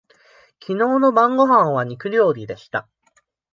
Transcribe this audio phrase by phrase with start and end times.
[0.59, 2.87] きのうの晩ごはんは肉料理でした。